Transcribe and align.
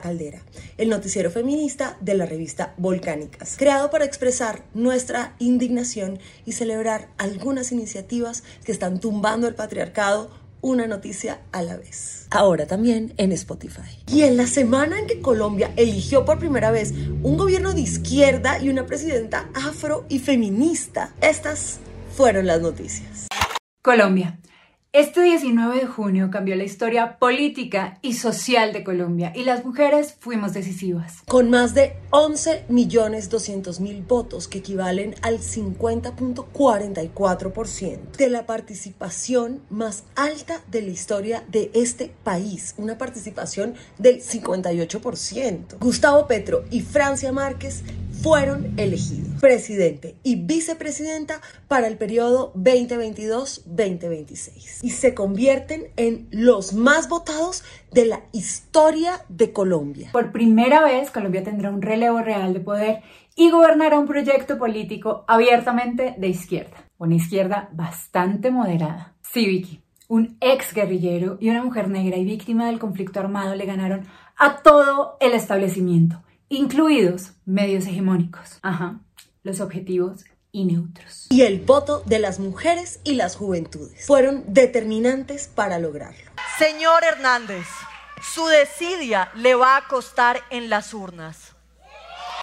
Caldera, 0.00 0.40
el 0.78 0.88
noticiero 0.88 1.30
feminista 1.30 1.96
de 2.00 2.14
la 2.14 2.26
revista 2.26 2.74
Volcánicas, 2.76 3.56
creado 3.56 3.90
para 3.90 4.04
expresar 4.04 4.64
nuestra 4.74 5.34
indignación 5.38 6.18
y 6.44 6.52
celebrar 6.52 7.08
algunas 7.18 7.72
iniciativas 7.72 8.42
que 8.64 8.72
están 8.72 9.00
tumbando 9.00 9.48
el 9.48 9.54
patriarcado 9.54 10.30
una 10.60 10.86
noticia 10.86 11.40
a 11.52 11.62
la 11.62 11.76
vez. 11.76 12.26
Ahora 12.30 12.66
también 12.66 13.14
en 13.18 13.32
Spotify. 13.32 14.02
Y 14.08 14.22
en 14.22 14.36
la 14.36 14.46
semana 14.46 14.98
en 14.98 15.06
que 15.06 15.20
Colombia 15.20 15.72
eligió 15.76 16.24
por 16.24 16.38
primera 16.38 16.70
vez 16.70 16.92
un 17.22 17.36
gobierno 17.36 17.72
de 17.72 17.82
izquierda 17.82 18.60
y 18.60 18.68
una 18.68 18.86
presidenta 18.86 19.48
afro 19.54 20.06
y 20.08 20.18
feminista, 20.18 21.14
estas 21.20 21.78
fueron 22.16 22.46
las 22.46 22.60
noticias. 22.60 23.28
Colombia. 23.82 24.40
Este 24.96 25.20
19 25.20 25.80
de 25.80 25.86
junio 25.86 26.30
cambió 26.30 26.56
la 26.56 26.64
historia 26.64 27.18
política 27.18 27.98
y 28.00 28.14
social 28.14 28.72
de 28.72 28.82
Colombia 28.82 29.30
y 29.34 29.44
las 29.44 29.62
mujeres 29.62 30.16
fuimos 30.18 30.54
decisivas. 30.54 31.18
Con 31.28 31.50
más 31.50 31.74
de 31.74 31.98
11 32.08 32.64
millones 32.70 33.28
200 33.28 33.78
mil 33.80 34.00
votos 34.00 34.48
que 34.48 34.60
equivalen 34.60 35.14
al 35.20 35.40
50.44% 35.40 38.16
de 38.16 38.30
la 38.30 38.46
participación 38.46 39.60
más 39.68 40.04
alta 40.14 40.62
de 40.70 40.80
la 40.80 40.92
historia 40.92 41.44
de 41.48 41.70
este 41.74 42.10
país, 42.24 42.74
una 42.78 42.96
participación 42.96 43.74
del 43.98 44.22
58%. 44.22 45.78
Gustavo 45.78 46.26
Petro 46.26 46.64
y 46.70 46.80
Francia 46.80 47.32
Márquez 47.32 47.82
fueron 48.26 48.74
elegidos 48.76 49.40
presidente 49.40 50.16
y 50.24 50.34
vicepresidenta 50.34 51.40
para 51.68 51.86
el 51.86 51.96
periodo 51.96 52.52
2022-2026 52.54 54.80
y 54.82 54.90
se 54.90 55.14
convierten 55.14 55.92
en 55.94 56.26
los 56.32 56.74
más 56.74 57.08
votados 57.08 57.62
de 57.92 58.06
la 58.06 58.22
historia 58.32 59.24
de 59.28 59.52
Colombia. 59.52 60.08
Por 60.10 60.32
primera 60.32 60.82
vez, 60.82 61.12
Colombia 61.12 61.44
tendrá 61.44 61.70
un 61.70 61.82
relevo 61.82 62.20
real 62.20 62.52
de 62.52 62.58
poder 62.58 63.02
y 63.36 63.50
gobernará 63.50 63.96
un 63.96 64.08
proyecto 64.08 64.58
político 64.58 65.24
abiertamente 65.28 66.16
de 66.18 66.26
izquierda, 66.26 66.78
una 66.98 67.14
izquierda 67.14 67.68
bastante 67.74 68.50
moderada. 68.50 69.14
Sí, 69.22 69.46
Vicky, 69.46 69.80
un 70.08 70.36
ex 70.40 70.74
guerrillero 70.74 71.38
y 71.40 71.50
una 71.50 71.62
mujer 71.62 71.88
negra 71.88 72.16
y 72.16 72.24
víctima 72.24 72.66
del 72.66 72.80
conflicto 72.80 73.20
armado 73.20 73.54
le 73.54 73.66
ganaron 73.66 74.08
a 74.36 74.64
todo 74.64 75.16
el 75.20 75.32
establecimiento 75.32 76.25
incluidos 76.48 77.32
medios 77.44 77.86
hegemónicos. 77.86 78.58
Ajá, 78.62 79.00
los 79.42 79.60
objetivos 79.60 80.24
y 80.52 80.64
neutros. 80.64 81.26
Y 81.30 81.42
el 81.42 81.60
voto 81.60 82.02
de 82.06 82.18
las 82.18 82.38
mujeres 82.38 83.00
y 83.04 83.14
las 83.14 83.36
juventudes 83.36 84.06
fueron 84.06 84.44
determinantes 84.48 85.48
para 85.48 85.78
lograrlo. 85.78 86.30
Señor 86.58 87.04
Hernández, 87.04 87.66
su 88.22 88.46
desidia 88.46 89.30
le 89.34 89.54
va 89.54 89.76
a 89.76 89.88
costar 89.88 90.40
en 90.50 90.70
las 90.70 90.94
urnas. 90.94 91.54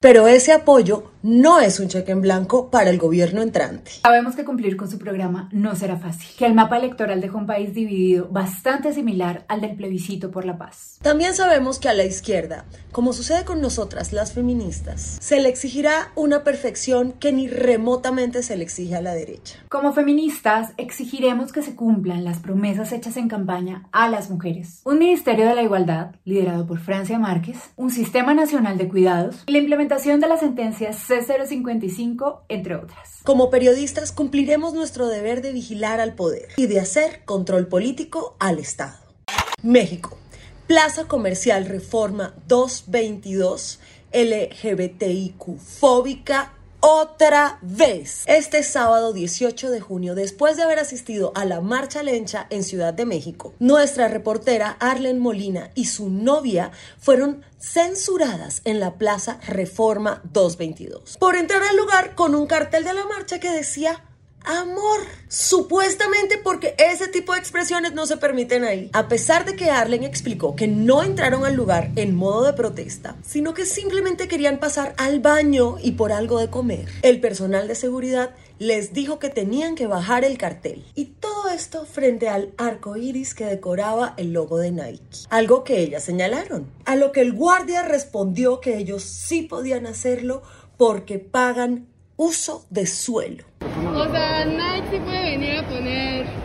Pero 0.01 0.27
ese 0.27 0.51
apoyo 0.51 1.12
no 1.23 1.61
es 1.61 1.79
un 1.79 1.87
cheque 1.87 2.11
en 2.11 2.21
blanco 2.21 2.69
para 2.69 2.89
el 2.89 2.97
gobierno 2.97 3.41
entrante. 3.41 3.91
Sabemos 4.03 4.35
que 4.35 4.43
cumplir 4.43 4.75
con 4.75 4.91
su 4.91 4.99
programa 4.99 5.47
no 5.53 5.73
será 5.73 5.97
fácil, 5.97 6.27
que 6.37 6.45
el 6.45 6.53
mapa 6.53 6.77
electoral 6.77 7.21
deja 7.21 7.37
un 7.37 7.45
país 7.45 7.73
dividido 7.73 8.27
bastante 8.29 8.93
similar 8.93 9.45
al 9.47 9.61
del 9.61 9.77
plebiscito 9.77 10.31
por 10.31 10.43
la 10.43 10.57
paz. 10.57 10.99
También 11.01 11.33
sabemos 11.33 11.79
que 11.79 11.87
a 11.87 11.93
la 11.93 12.03
izquierda, 12.03 12.65
como 12.91 13.13
sucede 13.13 13.45
con 13.45 13.61
nosotras 13.61 14.11
las 14.11 14.33
feministas, 14.33 15.17
se 15.21 15.39
le 15.39 15.47
exigirá 15.47 16.11
una 16.15 16.43
perfección 16.43 17.13
que 17.13 17.31
ni 17.31 17.47
remotamente 17.47 18.43
se 18.43 18.57
le 18.57 18.63
exige 18.63 18.95
a 18.95 19.01
la 19.01 19.13
derecha. 19.13 19.55
Como 19.69 19.93
feministas, 19.93 20.73
exigiremos 20.75 21.53
que 21.53 21.61
se 21.61 21.75
cumplan 21.75 22.25
las 22.25 22.39
promesas 22.39 22.91
hechas 22.91 23.15
en 23.15 23.29
campaña 23.29 23.87
a 23.93 24.09
las 24.09 24.29
mujeres. 24.29 24.81
Un 24.83 24.99
Ministerio 24.99 25.47
de 25.47 25.55
la 25.55 25.63
Igualdad, 25.63 26.15
liderado 26.25 26.67
por 26.67 26.79
Francia 26.79 27.17
Márquez, 27.17 27.71
un 27.77 27.91
Sistema 27.91 28.33
Nacional 28.33 28.77
de 28.77 28.89
Cuidados 28.89 29.43
y 29.47 29.53
la 29.53 29.59
implementación 29.59 30.19
de 30.19 30.27
las 30.27 30.41
sentencias 30.41 31.12
C055, 31.21 32.41
entre 32.49 32.75
otras. 32.75 33.19
Como 33.23 33.49
periodistas 33.49 34.11
cumpliremos 34.11 34.73
nuestro 34.73 35.07
deber 35.07 35.41
de 35.41 35.53
vigilar 35.53 35.99
al 35.99 36.15
poder 36.15 36.49
y 36.57 36.67
de 36.67 36.79
hacer 36.79 37.23
control 37.25 37.67
político 37.67 38.35
al 38.39 38.59
Estado. 38.59 38.97
México. 39.61 40.17
Plaza 40.67 41.07
Comercial 41.07 41.65
Reforma 41.65 42.33
222 42.47 43.79
LGBTIQ 44.13 45.57
fóbica 45.57 46.53
otra 46.85 47.59
vez. 47.61 48.23
Este 48.25 48.61
sábado 48.61 49.13
18 49.13 49.71
de 49.71 49.79
junio, 49.79 50.15
después 50.15 50.57
de 50.57 50.63
haber 50.63 50.79
asistido 50.79 51.31
a 51.33 51.45
la 51.45 51.61
Marcha 51.61 52.03
Lencha 52.03 52.45
en 52.49 52.65
Ciudad 52.65 52.93
de 52.93 53.05
México, 53.05 53.53
nuestra 53.59 54.09
reportera 54.09 54.75
Arlen 54.81 55.19
Molina 55.19 55.71
y 55.75 55.85
su 55.85 56.09
novia 56.09 56.71
fueron 56.99 57.45
censuradas 57.57 58.61
en 58.65 58.81
la 58.81 58.95
Plaza 58.95 59.39
Reforma 59.47 60.21
222 60.33 61.15
por 61.19 61.37
entrar 61.37 61.63
al 61.63 61.77
lugar 61.77 62.15
con 62.15 62.35
un 62.35 62.47
cartel 62.47 62.83
de 62.83 62.93
la 62.93 63.05
marcha 63.05 63.39
que 63.39 63.49
decía 63.49 64.03
amor. 64.43 65.01
Supuestamente 65.27 66.37
porque 66.37 66.75
ese 66.77 67.07
tipo 67.07 67.33
de 67.33 67.39
expresiones 67.39 67.93
no 67.93 68.05
se 68.05 68.17
permiten 68.17 68.63
ahí. 68.63 68.89
A 68.93 69.07
pesar 69.07 69.45
de 69.45 69.55
que 69.55 69.71
Arlen 69.71 70.03
explicó 70.03 70.55
que 70.55 70.67
no 70.67 71.01
entraron 71.01 71.45
al 71.45 71.55
lugar 71.55 71.91
en 71.95 72.15
modo 72.15 72.45
de 72.45 72.53
protesta, 72.53 73.15
sino 73.25 73.53
que 73.53 73.65
simplemente 73.65 74.27
querían 74.27 74.59
pasar 74.59 74.93
al 74.97 75.21
baño 75.21 75.77
y 75.81 75.93
por 75.93 76.11
algo 76.11 76.39
de 76.39 76.49
comer. 76.49 76.87
El 77.01 77.19
personal 77.19 77.67
de 77.67 77.75
seguridad 77.75 78.35
les 78.59 78.93
dijo 78.93 79.19
que 79.19 79.29
tenían 79.29 79.75
que 79.75 79.87
bajar 79.87 80.23
el 80.23 80.37
cartel. 80.37 80.85
Y 80.95 81.05
todo 81.05 81.49
esto 81.49 81.85
frente 81.85 82.29
al 82.29 82.53
arco 82.57 82.95
iris 82.95 83.33
que 83.33 83.45
decoraba 83.45 84.13
el 84.17 84.33
logo 84.33 84.57
de 84.57 84.71
Nike. 84.71 85.25
Algo 85.29 85.63
que 85.63 85.79
ellas 85.79 86.03
señalaron. 86.03 86.71
A 86.85 86.95
lo 86.95 87.11
que 87.11 87.21
el 87.21 87.33
guardia 87.33 87.81
respondió 87.81 88.61
que 88.61 88.77
ellos 88.77 89.03
sí 89.03 89.41
podían 89.41 89.87
hacerlo 89.87 90.43
porque 90.77 91.19
pagan 91.19 91.87
uso 92.17 92.65
de 92.69 92.85
suelo. 92.85 93.43
O 93.61 94.11
sea, 94.11 94.45
Nike 94.45 94.87
sí 94.91 94.99
puede 94.99 95.37
venir 95.37 95.57
a 95.57 95.67
poner 95.69 96.42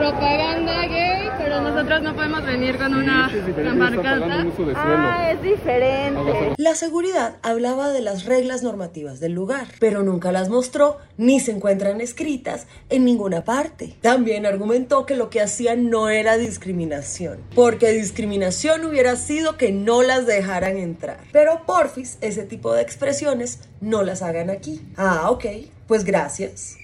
propaganda 0.00 0.86
gay, 0.86 1.28
pero 1.36 1.60
nosotros 1.60 2.02
no 2.02 2.14
podemos 2.14 2.44
venir 2.46 2.78
con 2.78 2.94
una 2.94 3.30
pancarta. 3.78 4.46
Ah, 4.74 5.32
es 5.32 5.42
diferente. 5.42 6.54
La 6.56 6.74
seguridad 6.74 7.36
hablaba 7.42 7.90
de 7.90 8.00
las 8.00 8.24
reglas 8.24 8.62
normativas 8.62 9.20
del 9.20 9.32
lugar, 9.32 9.66
pero 9.78 10.02
nunca 10.02 10.32
las 10.32 10.48
mostró 10.48 10.96
ni 11.18 11.38
se 11.38 11.52
encuentran 11.52 12.00
escritas 12.00 12.66
en 12.88 13.04
ninguna 13.04 13.44
parte. 13.44 13.94
También 14.00 14.46
argumentó 14.46 15.04
que 15.04 15.16
lo 15.16 15.28
que 15.28 15.42
hacían 15.42 15.90
no 15.90 16.08
era 16.08 16.38
discriminación, 16.38 17.38
porque 17.54 17.92
discriminación 17.92 18.86
hubiera 18.86 19.16
sido 19.16 19.58
que 19.58 19.70
no 19.70 20.02
las 20.02 20.26
dejaran 20.26 20.78
entrar. 20.78 21.18
Pero 21.30 21.66
porfis, 21.66 22.16
ese 22.22 22.44
tipo 22.44 22.72
de 22.72 22.80
expresiones 22.80 23.60
no 23.82 24.02
las 24.02 24.22
hagan 24.22 24.48
aquí. 24.48 24.80
Ah, 24.96 25.30
ok, 25.30 25.44
pues 25.86 26.04
gracias. 26.04 26.79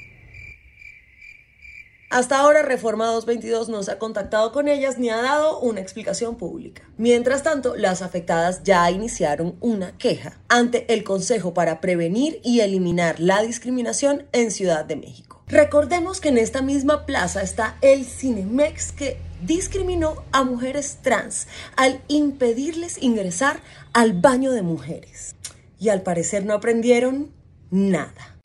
Hasta 2.08 2.38
ahora 2.38 2.62
Reforma 2.62 3.06
222 3.06 3.68
no 3.68 3.82
se 3.82 3.90
ha 3.90 3.98
contactado 3.98 4.52
con 4.52 4.68
ellas 4.68 4.96
ni 4.96 5.10
ha 5.10 5.20
dado 5.20 5.58
una 5.58 5.80
explicación 5.80 6.36
pública. 6.36 6.82
Mientras 6.96 7.42
tanto, 7.42 7.74
las 7.74 8.00
afectadas 8.00 8.62
ya 8.62 8.88
iniciaron 8.92 9.56
una 9.60 9.98
queja 9.98 10.38
ante 10.48 10.92
el 10.92 11.02
Consejo 11.02 11.52
para 11.52 11.80
Prevenir 11.80 12.40
y 12.44 12.60
Eliminar 12.60 13.18
la 13.18 13.42
Discriminación 13.42 14.26
en 14.32 14.52
Ciudad 14.52 14.84
de 14.84 14.94
México. 14.94 15.42
Recordemos 15.48 16.20
que 16.20 16.28
en 16.28 16.38
esta 16.38 16.62
misma 16.62 17.06
plaza 17.06 17.42
está 17.42 17.76
el 17.80 18.04
Cinemex 18.04 18.92
que 18.92 19.16
discriminó 19.42 20.22
a 20.30 20.44
mujeres 20.44 20.98
trans 21.02 21.48
al 21.76 22.00
impedirles 22.06 23.02
ingresar 23.02 23.60
al 23.92 24.12
baño 24.12 24.52
de 24.52 24.62
mujeres. 24.62 25.34
Y 25.78 25.88
al 25.88 26.02
parecer 26.02 26.44
no 26.44 26.54
aprendieron 26.54 27.32
nada. 27.70 28.38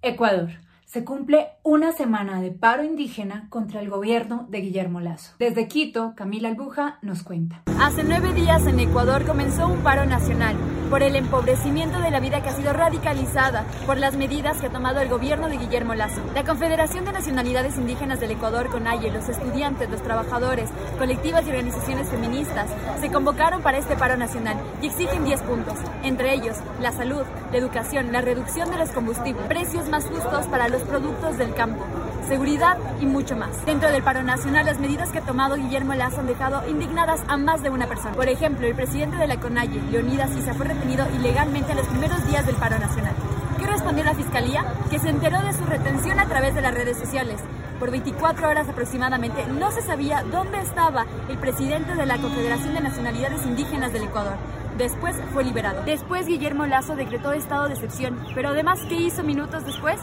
Ecuador 0.00 0.61
se 0.92 1.04
cumple 1.04 1.48
una 1.62 1.92
semana 1.92 2.42
de 2.42 2.50
paro 2.50 2.84
indígena 2.84 3.46
contra 3.48 3.80
el 3.80 3.88
gobierno 3.88 4.46
de 4.50 4.60
Guillermo 4.60 5.00
Lazo. 5.00 5.32
Desde 5.38 5.66
Quito, 5.66 6.12
Camila 6.14 6.48
Albuja 6.48 6.98
nos 7.00 7.22
cuenta. 7.22 7.62
Hace 7.80 8.04
nueve 8.04 8.34
días 8.34 8.66
en 8.66 8.78
Ecuador 8.78 9.24
comenzó 9.24 9.68
un 9.68 9.78
paro 9.78 10.04
nacional 10.04 10.54
por 10.90 11.02
el 11.02 11.16
empobrecimiento 11.16 11.98
de 12.00 12.10
la 12.10 12.20
vida 12.20 12.42
que 12.42 12.50
ha 12.50 12.54
sido 12.54 12.74
radicalizada 12.74 13.64
por 13.86 13.96
las 13.96 14.18
medidas 14.18 14.60
que 14.60 14.66
ha 14.66 14.70
tomado 14.70 15.00
el 15.00 15.08
gobierno 15.08 15.48
de 15.48 15.56
Guillermo 15.56 15.94
Lazo. 15.94 16.20
La 16.34 16.44
Confederación 16.44 17.06
de 17.06 17.12
Nacionalidades 17.12 17.78
Indígenas 17.78 18.20
del 18.20 18.32
Ecuador, 18.32 18.68
CONAIE, 18.68 19.10
los 19.10 19.30
estudiantes, 19.30 19.88
los 19.88 20.02
trabajadores, 20.02 20.68
colectivas 20.98 21.46
y 21.46 21.48
organizaciones 21.48 22.08
feministas 22.10 22.68
se 23.00 23.10
convocaron 23.10 23.62
para 23.62 23.78
este 23.78 23.96
paro 23.96 24.18
nacional 24.18 24.58
y 24.82 24.88
exigen 24.88 25.24
10 25.24 25.40
puntos, 25.40 25.78
entre 26.02 26.34
ellos 26.34 26.58
la 26.82 26.92
salud, 26.92 27.22
la 27.50 27.56
educación, 27.56 28.12
la 28.12 28.20
reducción 28.20 28.70
de 28.70 28.76
los 28.76 28.90
combustibles, 28.90 29.46
precios 29.46 29.88
más 29.88 30.04
justos 30.04 30.46
para 30.48 30.68
los 30.68 30.81
productos 30.82 31.38
del 31.38 31.54
campo, 31.54 31.84
seguridad 32.28 32.78
y 33.00 33.06
mucho 33.06 33.36
más. 33.36 33.64
Dentro 33.64 33.90
del 33.90 34.02
paro 34.02 34.22
nacional, 34.22 34.66
las 34.66 34.78
medidas 34.78 35.10
que 35.10 35.18
ha 35.18 35.22
tomado 35.22 35.56
Guillermo 35.56 35.94
Lazo 35.94 36.20
han 36.20 36.26
dejado 36.26 36.68
indignadas 36.68 37.20
a 37.28 37.36
más 37.36 37.62
de 37.62 37.70
una 37.70 37.86
persona. 37.86 38.14
Por 38.14 38.28
ejemplo, 38.28 38.66
el 38.66 38.74
presidente 38.74 39.16
de 39.16 39.26
la 39.26 39.38
CONAIE, 39.38 39.82
Leonidas 39.90 40.30
Issa, 40.36 40.54
fue 40.54 40.66
retenido 40.66 41.06
ilegalmente 41.14 41.72
en 41.72 41.78
los 41.78 41.86
primeros 41.86 42.26
días 42.26 42.46
del 42.46 42.56
paro 42.56 42.78
nacional. 42.78 43.14
¿Qué 43.58 43.66
respondió 43.66 44.04
la 44.04 44.14
fiscalía? 44.14 44.64
Que 44.90 44.98
se 44.98 45.08
enteró 45.08 45.40
de 45.42 45.52
su 45.52 45.64
retención 45.64 46.18
a 46.18 46.26
través 46.26 46.54
de 46.54 46.62
las 46.62 46.74
redes 46.74 46.98
sociales. 46.98 47.40
Por 47.78 47.90
24 47.90 48.48
horas 48.48 48.68
aproximadamente 48.68 49.44
no 49.46 49.70
se 49.72 49.82
sabía 49.82 50.22
dónde 50.30 50.60
estaba 50.60 51.06
el 51.28 51.38
presidente 51.38 51.94
de 51.94 52.06
la 52.06 52.18
Confederación 52.18 52.74
de 52.74 52.80
Nacionalidades 52.80 53.44
Indígenas 53.44 53.92
del 53.92 54.04
Ecuador. 54.04 54.34
Después 54.78 55.14
fue 55.32 55.44
liberado. 55.44 55.82
Después 55.84 56.26
Guillermo 56.26 56.66
Lazo 56.66 56.96
decretó 56.96 57.32
estado 57.32 57.68
de 57.68 57.74
excepción, 57.74 58.18
pero 58.34 58.50
además, 58.50 58.80
¿qué 58.88 58.94
hizo 58.94 59.22
minutos 59.22 59.64
después? 59.64 60.00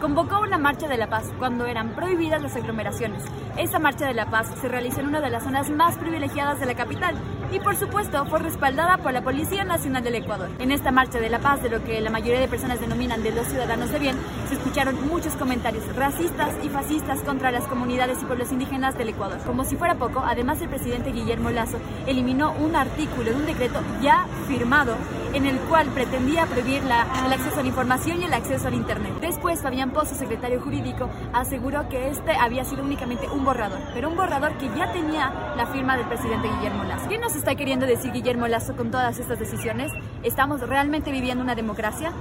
Convocó 0.00 0.40
una 0.40 0.58
marcha 0.58 0.88
de 0.88 0.96
la 0.96 1.08
paz 1.08 1.30
cuando 1.38 1.66
eran 1.66 1.90
prohibidas 1.90 2.42
las 2.42 2.56
aglomeraciones. 2.56 3.24
Esa 3.56 3.78
marcha 3.78 4.06
de 4.06 4.14
la 4.14 4.30
paz 4.30 4.52
se 4.60 4.68
realizó 4.68 5.00
en 5.00 5.08
una 5.08 5.20
de 5.20 5.30
las 5.30 5.42
zonas 5.42 5.70
más 5.70 5.96
privilegiadas 5.96 6.60
de 6.60 6.66
la 6.66 6.74
capital 6.74 7.16
y 7.50 7.60
por 7.60 7.76
supuesto 7.76 8.24
fue 8.26 8.38
respaldada 8.40 8.98
por 8.98 9.12
la 9.12 9.22
Policía 9.22 9.64
Nacional 9.64 10.02
del 10.04 10.16
Ecuador. 10.16 10.50
En 10.58 10.70
esta 10.70 10.90
marcha 10.90 11.18
de 11.20 11.30
la 11.30 11.38
paz, 11.38 11.62
de 11.62 11.70
lo 11.70 11.82
que 11.82 12.00
la 12.00 12.10
mayoría 12.10 12.40
de 12.40 12.48
personas 12.48 12.80
denominan 12.80 13.22
de 13.22 13.32
los 13.32 13.46
ciudadanos 13.46 13.90
de 13.90 13.98
bien, 13.98 14.16
se 14.48 14.54
escucharon 14.54 15.08
muchos 15.08 15.34
comentarios 15.34 15.84
racistas 15.96 16.50
y 16.62 16.68
fascistas 16.68 17.20
contra 17.20 17.50
las 17.50 17.66
comunidades 17.66 18.18
y 18.22 18.26
pueblos 18.26 18.52
indígenas 18.52 18.96
del 18.98 19.10
Ecuador. 19.10 19.38
Como 19.46 19.64
si 19.64 19.76
fuera 19.76 19.94
poco, 19.94 20.22
además 20.24 20.60
el 20.60 20.68
presidente 20.68 21.12
Guillermo 21.12 21.50
Lazo 21.50 21.78
eliminó 22.06 22.52
un 22.52 22.76
artículo 22.76 23.30
de 23.30 23.36
un 23.36 23.46
decreto 23.46 23.80
ya 24.02 24.26
firmado 24.46 24.96
en 25.34 25.46
el 25.46 25.58
cual 25.60 25.88
pretendía 25.88 26.46
prohibir 26.46 26.82
la, 26.84 27.06
el 27.26 27.32
acceso 27.32 27.60
a 27.60 27.62
la 27.62 27.68
información 27.68 28.20
y 28.20 28.24
el 28.24 28.34
acceso 28.34 28.68
al 28.68 28.74
Internet. 28.74 29.12
Después, 29.20 29.62
Fabián 29.62 29.90
Pozo, 29.90 30.14
secretario 30.14 30.60
jurídico, 30.60 31.08
aseguró 31.32 31.88
que 31.88 32.08
este 32.08 32.32
había 32.32 32.64
sido 32.64 32.82
únicamente 32.82 33.28
un 33.28 33.44
borrador, 33.44 33.78
pero 33.94 34.08
un 34.08 34.16
borrador 34.16 34.52
que 34.58 34.68
ya 34.76 34.92
tenía 34.92 35.54
la 35.56 35.66
firma 35.66 35.96
del 35.96 36.06
presidente 36.06 36.48
Guillermo 36.48 36.84
Lazo. 36.84 37.08
¿Qué 37.08 37.18
nos 37.18 37.34
está 37.38 37.54
queriendo 37.54 37.86
decir 37.86 38.12
Guillermo 38.12 38.48
Lazo 38.48 38.76
con 38.76 38.90
todas 38.90 39.18
estas 39.18 39.38
decisiones? 39.38 39.92
¿Estamos 40.24 40.60
realmente 40.60 41.12
viviendo 41.12 41.42
una 41.42 41.54
democracia? 41.54 42.12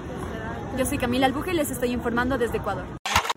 Yo 0.78 0.86
soy 0.86 1.00
Camila 1.00 1.26
Albuje 1.26 1.52
y 1.52 1.56
les 1.56 1.72
estoy 1.72 1.92
informando 1.92 2.38
desde 2.38 2.58
Ecuador. 2.58 2.86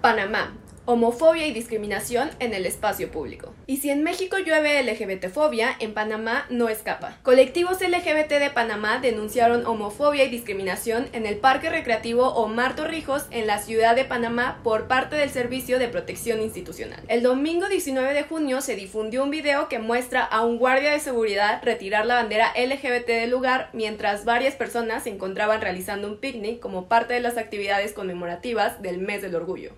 Panamá 0.00 0.52
homofobia 0.86 1.46
y 1.46 1.52
discriminación 1.52 2.30
en 2.40 2.54
el 2.54 2.66
espacio 2.66 3.10
público. 3.10 3.54
Y 3.66 3.76
si 3.76 3.90
en 3.90 4.02
México 4.02 4.38
llueve 4.38 4.82
LGBTfobia, 4.82 5.76
en 5.78 5.94
Panamá 5.94 6.46
no 6.50 6.68
escapa. 6.68 7.18
Colectivos 7.22 7.80
LGBT 7.80 8.32
de 8.40 8.50
Panamá 8.50 8.98
denunciaron 8.98 9.66
homofobia 9.66 10.24
y 10.24 10.30
discriminación 10.30 11.08
en 11.12 11.26
el 11.26 11.36
Parque 11.36 11.70
Recreativo 11.70 12.28
Omar 12.34 12.74
Torrijos 12.74 13.26
en 13.30 13.46
la 13.46 13.58
ciudad 13.58 13.94
de 13.94 14.04
Panamá 14.04 14.60
por 14.64 14.88
parte 14.88 15.16
del 15.16 15.30
Servicio 15.30 15.78
de 15.78 15.88
Protección 15.88 16.40
Institucional. 16.40 17.00
El 17.08 17.22
domingo 17.22 17.68
19 17.68 18.12
de 18.12 18.24
junio 18.24 18.60
se 18.60 18.74
difundió 18.74 19.22
un 19.22 19.30
video 19.30 19.68
que 19.68 19.78
muestra 19.78 20.24
a 20.24 20.42
un 20.42 20.58
guardia 20.58 20.90
de 20.90 21.00
seguridad 21.00 21.62
retirar 21.62 22.06
la 22.06 22.14
bandera 22.14 22.52
LGBT 22.56 23.06
del 23.06 23.30
lugar 23.30 23.70
mientras 23.72 24.24
varias 24.24 24.54
personas 24.54 25.04
se 25.04 25.10
encontraban 25.10 25.60
realizando 25.60 26.08
un 26.08 26.18
picnic 26.18 26.60
como 26.60 26.88
parte 26.88 27.14
de 27.14 27.20
las 27.20 27.36
actividades 27.36 27.92
conmemorativas 27.92 28.82
del 28.82 28.98
mes 28.98 29.22
del 29.22 29.34
orgullo. 29.34 29.72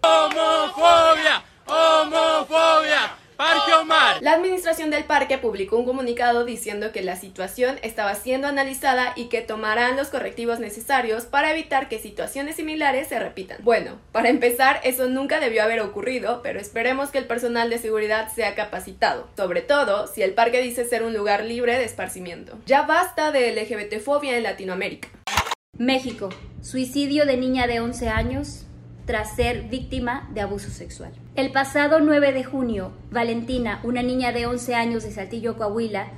¡Homofobia! 1.66 3.16
Parque 3.36 3.72
Omar. 3.74 4.18
La 4.20 4.34
administración 4.34 4.90
del 4.90 5.04
parque 5.04 5.36
publicó 5.36 5.76
un 5.76 5.84
comunicado 5.84 6.44
diciendo 6.44 6.92
que 6.92 7.02
la 7.02 7.16
situación 7.16 7.78
estaba 7.82 8.14
siendo 8.14 8.46
analizada 8.46 9.14
y 9.16 9.24
que 9.24 9.40
tomarán 9.40 9.96
los 9.96 10.08
correctivos 10.08 10.60
necesarios 10.60 11.24
para 11.24 11.50
evitar 11.50 11.88
que 11.88 11.98
situaciones 11.98 12.56
similares 12.56 13.08
se 13.08 13.18
repitan. 13.18 13.58
Bueno, 13.62 13.98
para 14.12 14.28
empezar, 14.28 14.80
eso 14.84 15.08
nunca 15.08 15.40
debió 15.40 15.64
haber 15.64 15.80
ocurrido, 15.80 16.40
pero 16.42 16.60
esperemos 16.60 17.10
que 17.10 17.18
el 17.18 17.26
personal 17.26 17.68
de 17.68 17.78
seguridad 17.78 18.32
sea 18.32 18.54
capacitado, 18.54 19.28
sobre 19.36 19.62
todo 19.62 20.06
si 20.06 20.22
el 20.22 20.34
parque 20.34 20.62
dice 20.62 20.84
ser 20.84 21.02
un 21.02 21.14
lugar 21.14 21.44
libre 21.44 21.78
de 21.78 21.84
esparcimiento. 21.84 22.58
Ya 22.66 22.82
basta 22.82 23.32
de 23.32 23.52
LGBTfobia 23.52 24.36
en 24.36 24.44
Latinoamérica. 24.44 25.08
México, 25.78 26.28
suicidio 26.60 27.26
de 27.26 27.38
niña 27.38 27.66
de 27.66 27.80
11 27.80 28.08
años, 28.08 28.66
tras 29.04 29.36
ser 29.36 29.68
víctima 29.68 30.28
de 30.32 30.40
abuso 30.40 30.70
sexual. 30.70 31.12
El 31.34 31.52
pasado 31.52 32.00
9 32.00 32.32
de 32.32 32.44
junio, 32.44 32.92
Valentina, 33.10 33.80
una 33.82 34.02
niña 34.02 34.32
de 34.32 34.46
11 34.46 34.74
años 34.74 35.02
de 35.02 35.10
Saltillo, 35.10 35.56
Coahuila, 35.56 36.08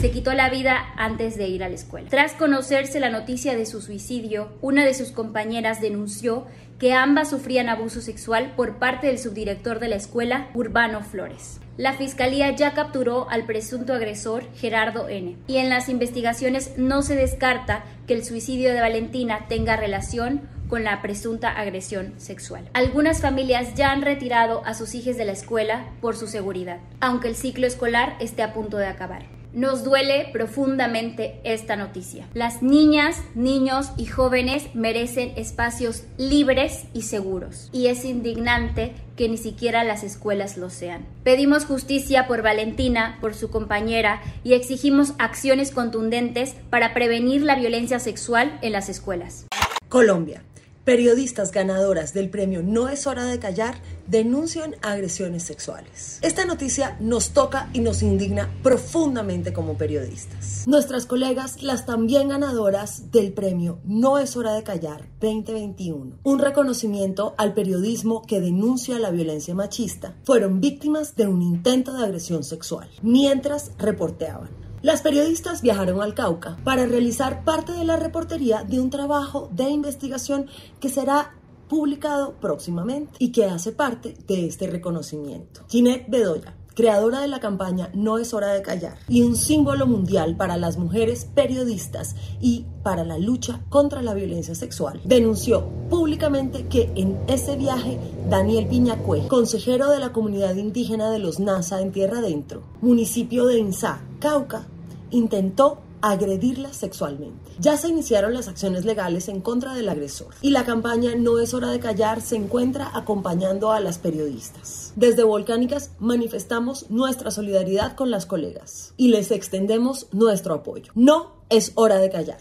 se 0.00 0.10
quitó 0.10 0.32
la 0.34 0.50
vida 0.50 0.92
antes 0.96 1.36
de 1.36 1.48
ir 1.48 1.64
a 1.64 1.68
la 1.68 1.74
escuela. 1.74 2.08
Tras 2.08 2.32
conocerse 2.32 3.00
la 3.00 3.10
noticia 3.10 3.56
de 3.56 3.66
su 3.66 3.80
suicidio, 3.80 4.48
una 4.60 4.84
de 4.84 4.94
sus 4.94 5.10
compañeras 5.10 5.80
denunció 5.80 6.46
que 6.78 6.94
ambas 6.94 7.28
sufrían 7.28 7.68
abuso 7.68 8.00
sexual 8.00 8.54
por 8.56 8.78
parte 8.78 9.08
del 9.08 9.18
subdirector 9.18 9.78
de 9.78 9.88
la 9.88 9.96
escuela, 9.96 10.48
Urbano 10.54 11.02
Flores. 11.02 11.60
La 11.76 11.92
fiscalía 11.92 12.50
ya 12.56 12.72
capturó 12.72 13.28
al 13.28 13.44
presunto 13.44 13.92
agresor, 13.92 14.44
Gerardo 14.54 15.08
N. 15.08 15.36
Y 15.46 15.58
en 15.58 15.68
las 15.68 15.90
investigaciones 15.90 16.72
no 16.78 17.02
se 17.02 17.16
descarta 17.16 17.84
que 18.06 18.14
el 18.14 18.24
suicidio 18.24 18.72
de 18.72 18.80
Valentina 18.80 19.46
tenga 19.48 19.76
relación 19.76 20.42
con 20.70 20.84
la 20.84 21.02
presunta 21.02 21.50
agresión 21.50 22.14
sexual. 22.16 22.70
Algunas 22.72 23.20
familias 23.20 23.74
ya 23.74 23.90
han 23.90 24.00
retirado 24.00 24.62
a 24.64 24.72
sus 24.72 24.94
hijos 24.94 25.18
de 25.18 25.26
la 25.26 25.32
escuela 25.32 25.86
por 26.00 26.16
su 26.16 26.28
seguridad, 26.28 26.78
aunque 27.00 27.28
el 27.28 27.36
ciclo 27.36 27.66
escolar 27.66 28.16
esté 28.20 28.42
a 28.42 28.54
punto 28.54 28.78
de 28.78 28.86
acabar. 28.86 29.40
Nos 29.52 29.82
duele 29.82 30.28
profundamente 30.32 31.40
esta 31.42 31.74
noticia. 31.74 32.28
Las 32.34 32.62
niñas, 32.62 33.20
niños 33.34 33.90
y 33.96 34.06
jóvenes 34.06 34.72
merecen 34.74 35.32
espacios 35.34 36.04
libres 36.16 36.84
y 36.94 37.02
seguros. 37.02 37.68
Y 37.72 37.88
es 37.88 38.04
indignante 38.04 38.94
que 39.16 39.28
ni 39.28 39.36
siquiera 39.36 39.82
las 39.82 40.04
escuelas 40.04 40.56
lo 40.56 40.70
sean. 40.70 41.04
Pedimos 41.24 41.64
justicia 41.64 42.28
por 42.28 42.42
Valentina, 42.42 43.18
por 43.20 43.34
su 43.34 43.50
compañera, 43.50 44.22
y 44.44 44.52
exigimos 44.52 45.14
acciones 45.18 45.72
contundentes 45.72 46.54
para 46.70 46.94
prevenir 46.94 47.42
la 47.42 47.56
violencia 47.56 47.98
sexual 47.98 48.56
en 48.62 48.70
las 48.70 48.88
escuelas. 48.88 49.46
Colombia. 49.88 50.44
Periodistas 50.84 51.52
ganadoras 51.52 52.14
del 52.14 52.30
premio 52.30 52.62
No 52.62 52.88
es 52.88 53.06
hora 53.06 53.26
de 53.26 53.38
callar 53.38 53.82
denuncian 54.06 54.76
agresiones 54.80 55.42
sexuales. 55.42 56.18
Esta 56.22 56.46
noticia 56.46 56.96
nos 57.00 57.30
toca 57.30 57.68
y 57.74 57.80
nos 57.80 58.02
indigna 58.02 58.50
profundamente 58.62 59.52
como 59.52 59.76
periodistas. 59.76 60.66
Nuestras 60.66 61.04
colegas, 61.04 61.62
las 61.62 61.84
también 61.84 62.30
ganadoras 62.30 63.10
del 63.12 63.34
premio 63.34 63.78
No 63.84 64.18
es 64.18 64.36
hora 64.36 64.54
de 64.54 64.62
callar 64.62 65.06
2021, 65.20 66.16
un 66.22 66.38
reconocimiento 66.38 67.34
al 67.36 67.52
periodismo 67.52 68.22
que 68.22 68.40
denuncia 68.40 68.98
la 68.98 69.10
violencia 69.10 69.54
machista, 69.54 70.14
fueron 70.24 70.62
víctimas 70.62 71.14
de 71.14 71.26
un 71.26 71.42
intento 71.42 71.92
de 71.92 72.04
agresión 72.04 72.42
sexual 72.42 72.88
mientras 73.02 73.72
reporteaban. 73.78 74.69
Las 74.82 75.02
periodistas 75.02 75.60
viajaron 75.60 76.00
al 76.00 76.14
Cauca 76.14 76.56
para 76.64 76.86
realizar 76.86 77.44
parte 77.44 77.72
de 77.72 77.84
la 77.84 77.96
reportería 77.96 78.64
de 78.64 78.80
un 78.80 78.88
trabajo 78.88 79.50
de 79.52 79.68
investigación 79.68 80.46
que 80.80 80.88
será 80.88 81.34
publicado 81.68 82.32
próximamente 82.40 83.12
y 83.18 83.30
que 83.30 83.44
hace 83.44 83.72
parte 83.72 84.16
de 84.26 84.46
este 84.46 84.68
reconocimiento. 84.68 85.60
Ginette 85.68 86.08
Bedoya, 86.08 86.54
creadora 86.74 87.20
de 87.20 87.28
la 87.28 87.40
campaña 87.40 87.90
No 87.92 88.16
es 88.16 88.32
hora 88.32 88.54
de 88.54 88.62
callar 88.62 88.96
y 89.06 89.20
un 89.20 89.36
símbolo 89.36 89.86
mundial 89.86 90.36
para 90.36 90.56
las 90.56 90.78
mujeres 90.78 91.26
periodistas 91.26 92.16
y 92.40 92.64
para 92.82 93.04
la 93.04 93.18
lucha 93.18 93.60
contra 93.68 94.00
la 94.00 94.14
violencia 94.14 94.54
sexual, 94.54 95.02
denunció 95.04 95.68
públicamente 95.90 96.66
que 96.68 96.90
en 96.94 97.18
ese 97.28 97.56
viaje 97.56 97.98
Daniel 98.30 98.66
Piñacue, 98.66 99.28
consejero 99.28 99.90
de 99.90 99.98
la 99.98 100.12
comunidad 100.12 100.54
indígena 100.54 101.10
de 101.10 101.18
los 101.18 101.38
Nasa 101.38 101.82
en 101.82 101.92
Tierra 101.92 102.20
Adentro, 102.20 102.62
municipio 102.80 103.44
de 103.44 103.58
Insá, 103.58 104.00
Cauca, 104.20 104.66
intentó 105.10 105.80
agredirla 106.02 106.72
sexualmente. 106.72 107.52
Ya 107.58 107.76
se 107.76 107.88
iniciaron 107.88 108.34
las 108.34 108.48
acciones 108.48 108.84
legales 108.84 109.28
en 109.28 109.40
contra 109.40 109.74
del 109.74 109.88
agresor 109.88 110.34
y 110.40 110.50
la 110.50 110.64
campaña 110.64 111.14
No 111.14 111.38
es 111.38 111.54
hora 111.54 111.70
de 111.70 111.80
callar 111.80 112.20
se 112.20 112.36
encuentra 112.36 112.90
acompañando 112.94 113.70
a 113.72 113.80
las 113.80 113.98
periodistas. 113.98 114.92
Desde 114.96 115.24
Volcánicas 115.24 115.90
manifestamos 115.98 116.90
nuestra 116.90 117.30
solidaridad 117.30 117.94
con 117.96 118.10
las 118.10 118.26
colegas 118.26 118.94
y 118.96 119.08
les 119.08 119.30
extendemos 119.30 120.06
nuestro 120.12 120.54
apoyo. 120.54 120.92
No 120.94 121.44
es 121.48 121.72
hora 121.74 121.98
de 121.98 122.10
callar. 122.10 122.38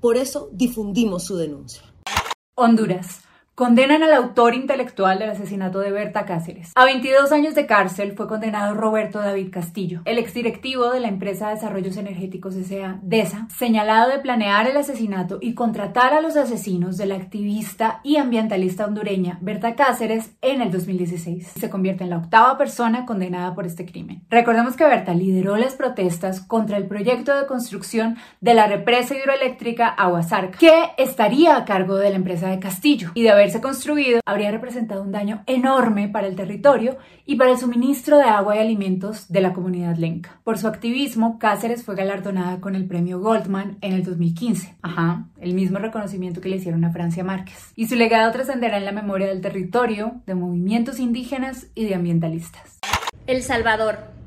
Por 0.00 0.16
eso 0.16 0.48
difundimos 0.52 1.24
su 1.24 1.36
denuncia. 1.36 1.82
Honduras. 2.54 3.27
Condenan 3.58 4.04
al 4.04 4.14
autor 4.14 4.54
intelectual 4.54 5.18
del 5.18 5.30
asesinato 5.30 5.80
de 5.80 5.90
Berta 5.90 6.24
Cáceres. 6.24 6.70
A 6.76 6.84
22 6.84 7.32
años 7.32 7.56
de 7.56 7.66
cárcel 7.66 8.12
fue 8.12 8.28
condenado 8.28 8.76
Roberto 8.76 9.18
David 9.18 9.50
Castillo, 9.50 10.00
el 10.04 10.18
exdirectivo 10.18 10.92
de 10.92 11.00
la 11.00 11.08
empresa 11.08 11.48
de 11.48 11.56
desarrollos 11.56 11.96
energéticos 11.96 12.54
S.A. 12.54 13.00
DESA, 13.02 13.48
señalado 13.48 14.12
de 14.12 14.20
planear 14.20 14.68
el 14.68 14.76
asesinato 14.76 15.38
y 15.40 15.54
contratar 15.54 16.14
a 16.14 16.20
los 16.20 16.36
asesinos 16.36 16.96
de 16.98 17.06
la 17.06 17.16
activista 17.16 17.98
y 18.04 18.18
ambientalista 18.18 18.86
hondureña 18.86 19.38
Berta 19.40 19.74
Cáceres 19.74 20.30
en 20.40 20.62
el 20.62 20.70
2016. 20.70 21.54
Se 21.58 21.68
convierte 21.68 22.04
en 22.04 22.10
la 22.10 22.18
octava 22.18 22.56
persona 22.58 23.06
condenada 23.06 23.56
por 23.56 23.66
este 23.66 23.84
crimen. 23.84 24.22
Recordemos 24.30 24.76
que 24.76 24.84
Berta 24.84 25.14
lideró 25.14 25.56
las 25.56 25.74
protestas 25.74 26.40
contra 26.42 26.76
el 26.76 26.86
proyecto 26.86 27.36
de 27.36 27.46
construcción 27.46 28.18
de 28.40 28.54
la 28.54 28.68
represa 28.68 29.16
hidroeléctrica 29.16 29.88
Aguasarca, 29.88 30.56
que 30.58 30.90
estaría 30.96 31.56
a 31.56 31.64
cargo 31.64 31.96
de 31.96 32.10
la 32.10 32.16
empresa 32.16 32.50
de 32.50 32.60
Castillo 32.60 33.10
y 33.14 33.24
de 33.24 33.30
haber 33.30 33.47
haberse 33.48 33.60
construido, 33.62 34.20
habría 34.26 34.50
representado 34.50 35.02
un 35.02 35.10
daño 35.10 35.42
enorme 35.46 36.08
para 36.08 36.26
el 36.26 36.36
territorio 36.36 36.98
y 37.24 37.36
para 37.36 37.52
el 37.52 37.58
suministro 37.58 38.18
de 38.18 38.24
agua 38.24 38.56
y 38.56 38.58
alimentos 38.58 39.32
de 39.32 39.40
la 39.40 39.54
comunidad 39.54 39.96
lenca. 39.96 40.38
Por 40.44 40.58
su 40.58 40.68
activismo, 40.68 41.38
Cáceres 41.38 41.82
fue 41.82 41.96
galardonada 41.96 42.60
con 42.60 42.74
el 42.74 42.86
premio 42.86 43.20
Goldman 43.20 43.78
en 43.80 43.94
el 43.94 44.04
2015. 44.04 44.76
Ajá, 44.82 45.28
el 45.40 45.54
mismo 45.54 45.78
reconocimiento 45.78 46.42
que 46.42 46.50
le 46.50 46.56
hicieron 46.56 46.84
a 46.84 46.92
Francia 46.92 47.24
Márquez. 47.24 47.72
Y 47.74 47.88
su 47.88 47.96
legado 47.96 48.30
trascenderá 48.32 48.76
en 48.76 48.84
la 48.84 48.92
memoria 48.92 49.28
del 49.28 49.40
territorio, 49.40 50.20
de 50.26 50.34
movimientos 50.34 50.98
indígenas 50.98 51.68
y 51.74 51.86
de 51.86 51.94
ambientalistas. 51.94 52.78
El 53.26 53.42
Salvador, 53.42 54.18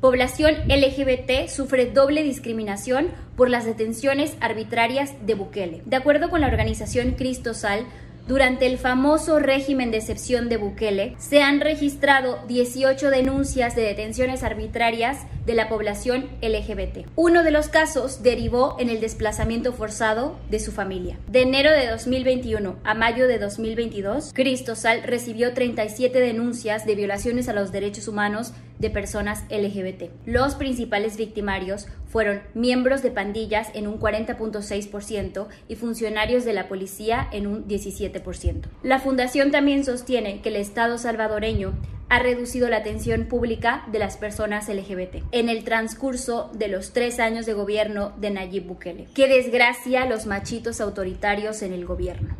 Población 0.00 0.54
LGBT 0.68 1.48
sufre 1.48 1.86
doble 1.86 2.22
discriminación 2.22 3.08
por 3.34 3.48
las 3.48 3.64
detenciones 3.64 4.36
arbitrarias 4.40 5.14
de 5.24 5.34
Bukele. 5.34 5.82
De 5.86 5.96
acuerdo 5.96 6.28
con 6.28 6.42
la 6.42 6.48
organización 6.48 7.12
Cristosal, 7.12 7.86
durante 8.26 8.66
el 8.66 8.78
famoso 8.78 9.38
régimen 9.38 9.90
de 9.90 9.98
excepción 9.98 10.48
de 10.48 10.56
Bukele, 10.56 11.14
se 11.18 11.42
han 11.42 11.60
registrado 11.60 12.38
18 12.48 13.10
denuncias 13.10 13.76
de 13.76 13.82
detenciones 13.82 14.42
arbitrarias 14.42 15.26
de 15.46 15.54
la 15.54 15.68
población 15.68 16.26
LGBT. 16.42 17.06
Uno 17.14 17.44
de 17.44 17.52
los 17.52 17.68
casos 17.68 18.24
derivó 18.24 18.76
en 18.80 18.90
el 18.90 19.00
desplazamiento 19.00 19.72
forzado 19.72 20.36
de 20.50 20.58
su 20.58 20.72
familia. 20.72 21.18
De 21.28 21.42
enero 21.42 21.70
de 21.70 21.86
2021 21.86 22.76
a 22.82 22.94
mayo 22.94 23.28
de 23.28 23.38
2022, 23.38 24.32
Cristosal 24.34 25.04
recibió 25.04 25.54
37 25.54 26.18
denuncias 26.18 26.84
de 26.84 26.96
violaciones 26.96 27.48
a 27.48 27.52
los 27.52 27.70
derechos 27.70 28.08
humanos 28.08 28.52
de 28.78 28.90
personas 28.90 29.44
LGBT. 29.50 30.10
Los 30.24 30.54
principales 30.54 31.16
victimarios 31.16 31.86
fueron 32.06 32.42
miembros 32.54 33.02
de 33.02 33.10
pandillas 33.10 33.68
en 33.74 33.86
un 33.86 33.98
40.6% 33.98 35.46
y 35.68 35.76
funcionarios 35.76 36.44
de 36.44 36.52
la 36.52 36.68
policía 36.68 37.28
en 37.32 37.46
un 37.46 37.66
17%. 37.66 38.62
La 38.82 38.98
fundación 38.98 39.50
también 39.50 39.84
sostiene 39.84 40.40
que 40.40 40.48
el 40.48 40.56
Estado 40.56 40.98
salvadoreño 40.98 41.74
ha 42.08 42.18
reducido 42.20 42.68
la 42.68 42.78
atención 42.78 43.26
pública 43.26 43.84
de 43.90 43.98
las 43.98 44.16
personas 44.16 44.68
LGBT 44.68 45.24
en 45.32 45.48
el 45.48 45.64
transcurso 45.64 46.50
de 46.54 46.68
los 46.68 46.92
tres 46.92 47.18
años 47.18 47.46
de 47.46 47.52
gobierno 47.52 48.12
de 48.18 48.30
Nayib 48.30 48.66
Bukele. 48.66 49.08
Qué 49.14 49.26
desgracia 49.28 50.06
los 50.06 50.26
machitos 50.26 50.80
autoritarios 50.80 51.62
en 51.62 51.72
el 51.72 51.84
gobierno. 51.84 52.36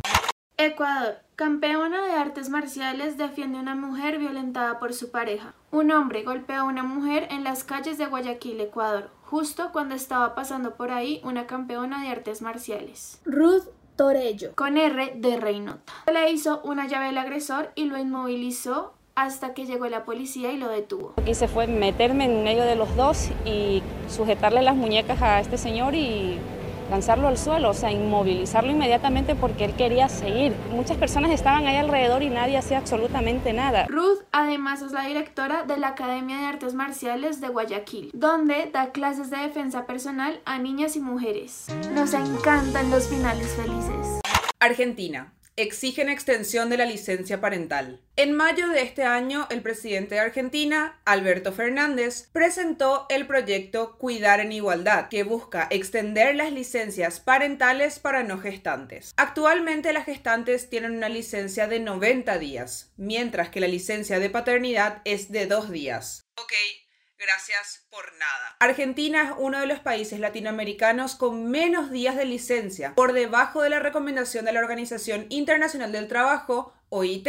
Ecuador. 0.59 1.19
Campeona 1.35 2.03
de 2.07 2.13
artes 2.13 2.49
marciales 2.49 3.19
defiende 3.19 3.59
a 3.59 3.61
una 3.61 3.75
mujer 3.75 4.19
violentada 4.19 4.79
por 4.79 4.95
su 4.95 5.11
pareja. 5.11 5.53
Un 5.71 5.91
hombre 5.91 6.23
golpeó 6.23 6.61
a 6.61 6.65
una 6.65 6.83
mujer 6.83 7.29
en 7.31 7.45
las 7.45 7.63
calles 7.63 7.99
de 7.99 8.07
Guayaquil, 8.07 8.59
Ecuador, 8.63 9.11
justo 9.23 9.69
cuando 9.71 9.95
estaba 9.95 10.35
pasando 10.35 10.77
por 10.77 10.93
ahí 10.93 11.21
una 11.25 11.47
campeona 11.47 12.03
de 12.03 12.09
artes 12.09 12.41
marciales. 12.41 13.21
Ruth 13.27 13.65
Torello. 13.97 14.55
Con 14.55 14.79
R 14.79 15.13
de 15.17 15.37
Reynota. 15.37 15.93
Le 16.11 16.31
hizo 16.31 16.63
una 16.63 16.87
llave 16.87 17.09
al 17.09 17.19
agresor 17.19 17.73
y 17.75 17.85
lo 17.85 17.99
inmovilizó 17.99 18.95
hasta 19.15 19.53
que 19.53 19.67
llegó 19.67 19.87
la 19.89 20.07
policía 20.07 20.53
y 20.53 20.57
lo 20.57 20.69
detuvo. 20.69 21.13
Lo 21.19 21.25
que 21.25 21.33
hice 21.33 21.49
fue 21.49 21.67
meterme 21.67 22.25
en 22.25 22.45
medio 22.45 22.65
de 22.65 22.77
los 22.77 22.97
dos 22.97 23.29
y 23.45 23.83
sujetarle 24.09 24.63
las 24.63 24.77
muñecas 24.77 25.21
a 25.21 25.39
este 25.39 25.59
señor 25.59 25.95
y 25.95 26.39
lanzarlo 26.91 27.29
al 27.29 27.39
suelo, 27.39 27.71
o 27.71 27.75
sea, 27.75 27.91
inmovilizarlo 27.91 28.71
inmediatamente 28.71 29.35
porque 29.35 29.65
él 29.65 29.75
quería 29.75 30.09
seguir. 30.09 30.55
Muchas 30.71 30.97
personas 30.97 31.31
estaban 31.31 31.67
ahí 31.67 31.77
alrededor 31.77 32.23
y 32.23 32.31
nadie 32.31 32.57
hacía 32.57 32.79
absolutamente 32.79 33.53
nada. 33.53 33.87
Ruth 33.89 34.23
además 34.33 34.83
es 34.83 34.93
la 34.93 35.03
directora 35.03 35.65
de 35.65 35.77
la 35.77 35.89
Academia 35.89 36.39
de 36.39 36.47
Artes 36.47 36.75
Marciales 36.75 37.41
de 37.41 37.49
Guayaquil, 37.49 38.11
donde 38.15 38.71
da 38.73 38.93
clases 38.93 39.31
de 39.31 39.39
defensa 39.39 39.87
personal 39.87 40.41
a 40.45 40.59
niñas 40.59 40.97
y 40.97 41.01
mujeres. 41.01 41.67
Nos 41.93 42.15
encantan 42.15 42.91
los 42.91 43.09
finales 43.09 43.49
felices. 43.55 44.21
Argentina 44.59 45.33
exigen 45.57 46.09
extensión 46.09 46.71
de 46.71 46.77
la 46.77 46.85
licencia 46.85 47.41
parental. 47.41 48.01
En 48.17 48.33
mayo 48.33 48.69
de 48.69 48.83
este 48.83 49.05
año, 49.05 49.47
el 49.51 49.63
presidente 49.63 50.15
de 50.15 50.21
Argentina, 50.21 51.01
Alberto 51.05 51.53
Fernández, 51.53 52.29
presentó 52.33 53.07
el 53.09 53.27
proyecto 53.27 53.97
Cuidar 53.99 54.41
en 54.41 54.53
Igualdad, 54.53 55.09
que 55.09 55.23
busca 55.23 55.67
extender 55.71 56.37
las 56.37 56.53
licencias 56.53 57.21
parentales 57.21 57.99
para 57.99 58.23
no 58.23 58.39
gestantes. 58.39 59.13
Actualmente 59.17 59.93
las 59.93 60.05
gestantes 60.05 60.71
tienen 60.71 60.97
una 60.97 61.09
licencia 61.09 61.67
de 61.67 61.81
90 61.81 62.39
días, 62.39 62.93
mientras 62.97 63.51
que 63.51 63.61
la 63.61 63.69
licencia 63.69 64.19
de 64.19 64.31
paternidad 64.31 65.03
es 65.05 65.31
de 65.31 65.47
2 65.47 65.71
días. 65.71 66.23
Gracias 67.19 67.87
por 67.91 68.13
nada. 68.19 68.57
Argentina 68.61 69.23
es 69.25 69.31
uno 69.39 69.59
de 69.59 69.67
los 69.67 69.81
países 69.81 70.21
latinoamericanos 70.21 71.15
con 71.15 71.51
menos 71.51 71.91
días 71.91 72.15
de 72.15 72.27
licencia, 72.27 72.95
por 72.95 73.15
debajo 73.15 73.63
de 73.63 73.71
la 73.71 73.79
recomendación 73.79 74.45
de 74.45 74.53
la 74.53 74.61
Organización 74.61 75.27
Internacional 75.31 75.93
del 75.93 76.09
Trabajo, 76.09 76.75
OIT, 76.91 77.29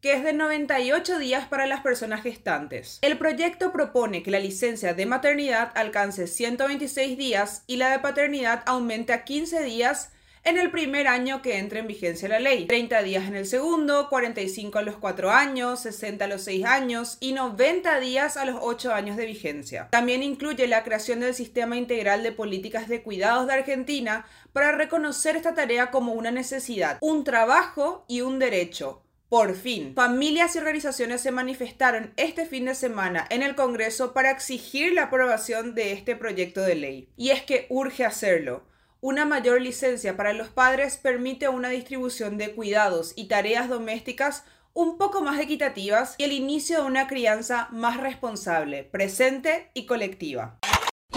que 0.00 0.12
es 0.12 0.24
de 0.24 0.32
98 0.32 1.18
días 1.18 1.46
para 1.46 1.66
las 1.66 1.80
personas 1.80 2.22
gestantes. 2.22 2.98
El 3.02 3.16
proyecto 3.18 3.72
propone 3.72 4.22
que 4.22 4.30
la 4.30 4.40
licencia 4.40 4.94
de 4.94 5.06
maternidad 5.06 5.70
alcance 5.76 6.26
126 6.26 7.16
días 7.16 7.62
y 7.66 7.76
la 7.76 7.90
de 7.90 7.98
paternidad 8.00 8.62
aumente 8.66 9.12
a 9.12 9.24
15 9.24 9.62
días 9.62 10.12
en 10.48 10.58
el 10.58 10.70
primer 10.70 11.08
año 11.08 11.42
que 11.42 11.58
entre 11.58 11.80
en 11.80 11.86
vigencia 11.86 12.26
la 12.26 12.40
ley, 12.40 12.66
30 12.66 13.02
días 13.02 13.28
en 13.28 13.36
el 13.36 13.46
segundo, 13.46 14.08
45 14.08 14.78
a 14.78 14.82
los 14.82 14.96
4 14.96 15.30
años, 15.30 15.80
60 15.80 16.24
a 16.24 16.28
los 16.28 16.42
6 16.42 16.64
años 16.64 17.18
y 17.20 17.32
90 17.32 18.00
días 18.00 18.38
a 18.38 18.46
los 18.46 18.56
8 18.62 18.94
años 18.94 19.18
de 19.18 19.26
vigencia. 19.26 19.88
También 19.90 20.22
incluye 20.22 20.66
la 20.66 20.84
creación 20.84 21.20
del 21.20 21.34
Sistema 21.34 21.76
Integral 21.76 22.22
de 22.22 22.32
Políticas 22.32 22.88
de 22.88 23.02
Cuidados 23.02 23.46
de 23.46 23.52
Argentina 23.52 24.24
para 24.54 24.72
reconocer 24.72 25.36
esta 25.36 25.54
tarea 25.54 25.90
como 25.90 26.14
una 26.14 26.30
necesidad, 26.30 26.96
un 27.02 27.24
trabajo 27.24 28.06
y 28.08 28.22
un 28.22 28.38
derecho. 28.38 29.02
Por 29.28 29.54
fin, 29.54 29.92
familias 29.94 30.56
y 30.56 30.58
organizaciones 30.58 31.20
se 31.20 31.30
manifestaron 31.30 32.14
este 32.16 32.46
fin 32.46 32.64
de 32.64 32.74
semana 32.74 33.26
en 33.28 33.42
el 33.42 33.54
Congreso 33.54 34.14
para 34.14 34.30
exigir 34.30 34.94
la 34.94 35.04
aprobación 35.04 35.74
de 35.74 35.92
este 35.92 36.16
proyecto 36.16 36.62
de 36.62 36.74
ley. 36.74 37.08
Y 37.18 37.30
es 37.30 37.42
que 37.42 37.66
urge 37.68 38.06
hacerlo. 38.06 38.62
Una 39.00 39.24
mayor 39.24 39.62
licencia 39.62 40.16
para 40.16 40.32
los 40.32 40.48
padres 40.48 40.96
permite 40.96 41.48
una 41.48 41.68
distribución 41.68 42.36
de 42.36 42.52
cuidados 42.56 43.12
y 43.14 43.28
tareas 43.28 43.68
domésticas 43.68 44.44
un 44.74 44.98
poco 44.98 45.20
más 45.20 45.38
equitativas 45.38 46.16
y 46.18 46.24
el 46.24 46.32
inicio 46.32 46.80
de 46.80 46.86
una 46.88 47.06
crianza 47.06 47.68
más 47.70 47.98
responsable, 47.98 48.82
presente 48.82 49.70
y 49.72 49.86
colectiva. 49.86 50.58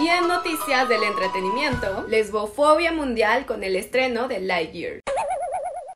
Y 0.00 0.06
en 0.06 0.28
noticias 0.28 0.88
del 0.88 1.02
entretenimiento, 1.02 2.06
lesbofobia 2.08 2.92
mundial 2.92 3.46
con 3.46 3.64
el 3.64 3.74
estreno 3.74 4.28
de 4.28 4.38
Lightyear. 4.38 5.00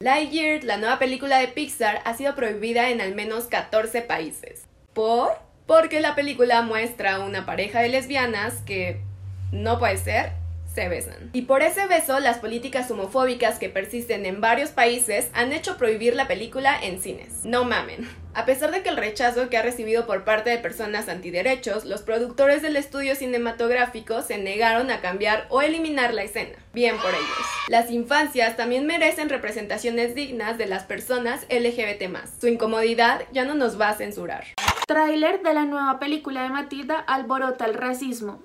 Lightyear, 0.00 0.64
la 0.64 0.78
nueva 0.78 0.98
película 0.98 1.38
de 1.38 1.46
Pixar, 1.46 2.02
ha 2.04 2.14
sido 2.14 2.34
prohibida 2.34 2.90
en 2.90 3.00
al 3.00 3.14
menos 3.14 3.44
14 3.44 4.02
países. 4.02 4.64
¿Por? 4.92 5.38
Porque 5.68 6.00
la 6.00 6.16
película 6.16 6.62
muestra 6.62 7.20
una 7.20 7.46
pareja 7.46 7.78
de 7.78 7.90
lesbianas 7.90 8.54
que 8.62 9.02
no 9.52 9.78
puede 9.78 9.98
ser 9.98 10.45
se 10.76 10.88
besan. 10.90 11.30
Y 11.32 11.42
por 11.42 11.62
ese 11.62 11.86
beso, 11.86 12.20
las 12.20 12.36
políticas 12.38 12.90
homofóbicas 12.90 13.58
que 13.58 13.70
persisten 13.70 14.26
en 14.26 14.42
varios 14.42 14.70
países 14.70 15.30
han 15.32 15.52
hecho 15.52 15.78
prohibir 15.78 16.14
la 16.14 16.28
película 16.28 16.78
en 16.80 17.00
cines. 17.00 17.44
No 17.44 17.64
mamen. 17.64 18.06
A 18.34 18.44
pesar 18.44 18.70
de 18.70 18.82
que 18.82 18.90
el 18.90 18.98
rechazo 18.98 19.48
que 19.48 19.56
ha 19.56 19.62
recibido 19.62 20.06
por 20.06 20.24
parte 20.24 20.50
de 20.50 20.58
personas 20.58 21.08
antiderechos, 21.08 21.86
los 21.86 22.02
productores 22.02 22.60
del 22.60 22.76
estudio 22.76 23.14
cinematográfico 23.16 24.20
se 24.20 24.36
negaron 24.36 24.90
a 24.90 25.00
cambiar 25.00 25.46
o 25.48 25.62
eliminar 25.62 26.12
la 26.12 26.24
escena. 26.24 26.58
Bien 26.74 26.98
por 26.98 27.14
ellos. 27.14 27.46
Las 27.68 27.90
infancias 27.90 28.58
también 28.58 28.86
merecen 28.86 29.30
representaciones 29.30 30.14
dignas 30.14 30.58
de 30.58 30.66
las 30.66 30.84
personas 30.84 31.46
LGBT+. 31.48 32.04
Su 32.38 32.48
incomodidad 32.48 33.22
ya 33.32 33.46
no 33.46 33.54
nos 33.54 33.80
va 33.80 33.88
a 33.88 33.96
censurar. 33.96 34.44
Tráiler 34.86 35.40
de 35.42 35.54
la 35.54 35.64
nueva 35.64 35.98
película 35.98 36.42
de 36.42 36.50
Matilda 36.50 36.98
alborota 36.98 37.64
el 37.64 37.72
racismo 37.72 38.44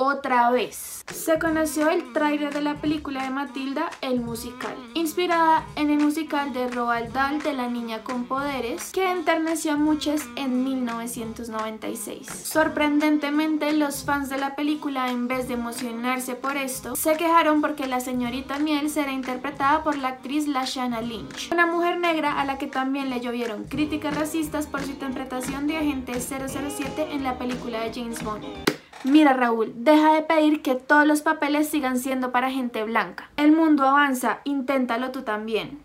otra 0.00 0.50
vez. 0.50 1.04
Se 1.12 1.38
conoció 1.38 1.90
el 1.90 2.14
tráiler 2.14 2.54
de 2.54 2.62
la 2.62 2.76
película 2.76 3.22
de 3.22 3.30
Matilda, 3.30 3.90
el 4.00 4.20
musical, 4.20 4.74
inspirada 4.94 5.66
en 5.76 5.90
el 5.90 5.98
musical 5.98 6.54
de 6.54 6.68
Roald 6.68 7.12
Dahl 7.12 7.42
de 7.42 7.52
la 7.52 7.68
niña 7.68 8.02
con 8.02 8.24
poderes, 8.24 8.92
que 8.92 9.10
enterneció 9.10 9.72
a 9.72 9.76
muchos 9.76 10.22
en 10.36 10.64
1996. 10.64 12.26
Sorprendentemente, 12.26 13.74
los 13.74 14.04
fans 14.04 14.30
de 14.30 14.38
la 14.38 14.56
película, 14.56 15.10
en 15.10 15.28
vez 15.28 15.48
de 15.48 15.54
emocionarse 15.54 16.34
por 16.34 16.56
esto, 16.56 16.96
se 16.96 17.18
quejaron 17.18 17.60
porque 17.60 17.86
la 17.86 18.00
señorita 18.00 18.58
Miel 18.58 18.88
será 18.88 19.12
interpretada 19.12 19.84
por 19.84 19.98
la 19.98 20.08
actriz 20.08 20.48
Lashana 20.48 21.02
Lynch, 21.02 21.52
una 21.52 21.66
mujer 21.66 21.98
negra 21.98 22.40
a 22.40 22.46
la 22.46 22.56
que 22.56 22.68
también 22.68 23.10
le 23.10 23.20
llovieron 23.20 23.64
críticas 23.64 24.16
racistas 24.16 24.66
por 24.66 24.80
su 24.80 24.92
interpretación 24.92 25.66
de 25.66 25.76
agente 25.76 26.14
007 26.18 27.08
en 27.10 27.22
la 27.22 27.36
película 27.36 27.80
de 27.80 27.92
James 27.92 28.24
Bond. 28.24 28.79
Mira 29.04 29.32
Raúl, 29.32 29.72
deja 29.76 30.12
de 30.14 30.22
pedir 30.22 30.60
que 30.60 30.74
todos 30.74 31.06
los 31.06 31.22
papeles 31.22 31.68
sigan 31.68 31.98
siendo 31.98 32.32
para 32.32 32.50
gente 32.50 32.84
blanca. 32.84 33.30
El 33.38 33.52
mundo 33.52 33.84
avanza, 33.84 34.40
inténtalo 34.44 35.10
tú 35.10 35.22
también. 35.22 35.82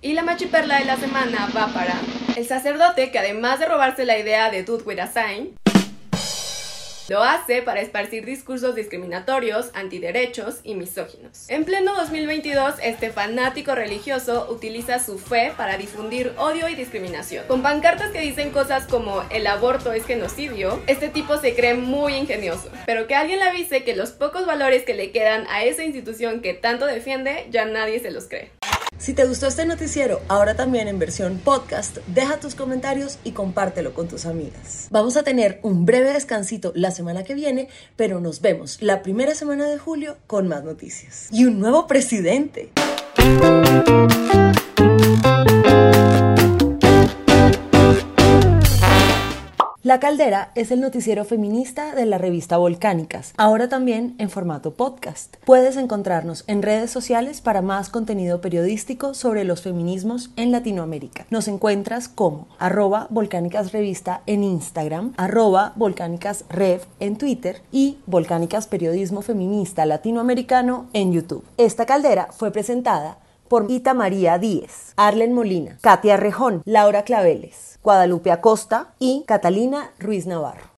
Y 0.00 0.14
la 0.14 0.22
machiperla 0.22 0.78
de 0.78 0.86
la 0.86 0.96
semana 0.96 1.48
va 1.54 1.66
para 1.68 1.94
el 2.36 2.46
sacerdote 2.46 3.10
que 3.10 3.18
además 3.18 3.60
de 3.60 3.66
robarse 3.66 4.06
la 4.06 4.18
idea 4.18 4.50
de 4.50 4.62
Dude 4.62 4.84
with 4.84 4.98
a 4.98 5.06
Sign, 5.06 5.54
Lo 7.08 7.22
hace 7.22 7.60
para 7.60 7.82
esparcir 7.82 8.24
discursos 8.24 8.74
discriminatorios, 8.74 9.70
antiderechos 9.74 10.60
y 10.64 10.74
misóginos. 10.74 11.50
En 11.50 11.66
pleno 11.66 11.94
2022, 11.94 12.76
este 12.82 13.10
fanático 13.10 13.74
religioso 13.74 14.48
utiliza 14.50 14.98
su 14.98 15.18
fe 15.18 15.52
para 15.54 15.76
difundir 15.76 16.32
odio 16.38 16.66
y 16.66 16.74
discriminación. 16.74 17.46
Con 17.46 17.60
pancartas 17.60 18.10
que 18.10 18.20
dicen 18.20 18.52
cosas 18.52 18.86
como 18.86 19.22
el 19.30 19.46
aborto 19.46 19.92
es 19.92 20.06
genocidio, 20.06 20.82
este 20.86 21.10
tipo 21.10 21.36
se 21.36 21.54
cree 21.54 21.74
muy 21.74 22.14
ingenioso. 22.14 22.70
Pero 22.86 23.06
que 23.06 23.14
alguien 23.14 23.38
le 23.38 23.50
avise 23.50 23.84
que 23.84 23.94
los 23.94 24.12
pocos 24.12 24.46
valores 24.46 24.84
que 24.84 24.94
le 24.94 25.10
quedan 25.10 25.46
a 25.50 25.62
esa 25.62 25.84
institución 25.84 26.40
que 26.40 26.54
tanto 26.54 26.86
defiende, 26.86 27.48
ya 27.50 27.66
nadie 27.66 28.00
se 28.00 28.12
los 28.12 28.28
cree. 28.28 28.50
Si 28.98 29.12
te 29.12 29.24
gustó 29.26 29.46
este 29.46 29.66
noticiero, 29.66 30.20
ahora 30.28 30.54
también 30.54 30.88
en 30.88 30.98
versión 30.98 31.38
podcast, 31.38 31.98
deja 32.06 32.38
tus 32.38 32.54
comentarios 32.54 33.18
y 33.24 33.32
compártelo 33.32 33.92
con 33.92 34.08
tus 34.08 34.24
amigas. 34.24 34.88
Vamos 34.90 35.16
a 35.16 35.22
tener 35.22 35.58
un 35.62 35.84
breve 35.84 36.12
descansito 36.12 36.72
la 36.74 36.90
semana 36.90 37.24
que 37.24 37.34
viene, 37.34 37.68
pero 37.96 38.20
nos 38.20 38.40
vemos 38.40 38.80
la 38.80 39.02
primera 39.02 39.34
semana 39.34 39.66
de 39.66 39.78
julio 39.78 40.16
con 40.26 40.48
más 40.48 40.64
noticias. 40.64 41.28
Y 41.30 41.44
un 41.44 41.60
nuevo 41.60 41.86
presidente. 41.86 42.70
La 49.84 50.00
Caldera 50.00 50.50
es 50.54 50.70
el 50.70 50.80
noticiero 50.80 51.26
feminista 51.26 51.94
de 51.94 52.06
la 52.06 52.16
revista 52.16 52.56
Volcánicas, 52.56 53.34
ahora 53.36 53.68
también 53.68 54.14
en 54.16 54.30
formato 54.30 54.72
podcast. 54.72 55.36
Puedes 55.44 55.76
encontrarnos 55.76 56.44
en 56.46 56.62
redes 56.62 56.90
sociales 56.90 57.42
para 57.42 57.60
más 57.60 57.90
contenido 57.90 58.40
periodístico 58.40 59.12
sobre 59.12 59.44
los 59.44 59.60
feminismos 59.60 60.30
en 60.36 60.52
Latinoamérica. 60.52 61.26
Nos 61.28 61.48
encuentras 61.48 62.08
como 62.08 62.48
arroba 62.58 63.08
Volcánicas 63.10 63.72
Revista 63.72 64.22
en 64.24 64.42
Instagram, 64.42 65.12
arroba 65.18 65.74
Volcánicas 65.76 66.46
Rev 66.48 66.80
en 66.98 67.18
Twitter 67.18 67.60
y 67.70 67.98
Volcánicas 68.06 68.66
Periodismo 68.66 69.20
Feminista 69.20 69.84
Latinoamericano 69.84 70.86
en 70.94 71.12
YouTube. 71.12 71.44
Esta 71.58 71.84
caldera 71.84 72.28
fue 72.32 72.50
presentada 72.52 73.18
por 73.48 73.70
Ita 73.70 73.94
María 73.94 74.38
Díez, 74.38 74.92
Arlen 74.96 75.32
Molina, 75.32 75.78
Katia 75.80 76.16
Rejón, 76.16 76.62
Laura 76.64 77.04
Claveles, 77.04 77.78
Guadalupe 77.82 78.32
Acosta 78.32 78.94
y 78.98 79.24
Catalina 79.26 79.90
Ruiz 79.98 80.26
Navarro. 80.26 80.64